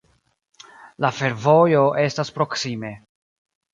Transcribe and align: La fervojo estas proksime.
La 1.05 1.11
fervojo 1.19 1.83
estas 2.05 2.33
proksime. 2.39 2.95